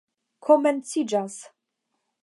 [0.47, 1.37] komenciĝas